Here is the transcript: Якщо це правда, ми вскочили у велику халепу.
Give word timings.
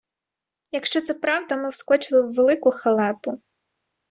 Якщо 0.71 1.01
це 1.01 1.13
правда, 1.13 1.55
ми 1.57 1.69
вскочили 1.69 2.21
у 2.21 2.33
велику 2.33 2.71
халепу. 2.71 3.41